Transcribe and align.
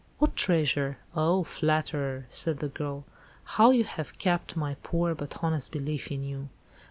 "What 0.17 0.35
treasure? 0.35 0.97
Oh, 1.15 1.43
flatterer!" 1.43 2.25
said 2.31 2.57
the 2.57 2.69
girl; 2.69 3.05
"how 3.43 3.69
you 3.69 3.83
have 3.83 4.17
capped 4.17 4.55
my 4.57 4.75
poor 4.81 5.13
but 5.13 5.43
honest 5.43 5.71
belief 5.71 6.11
in 6.11 6.23
you. 6.23 6.49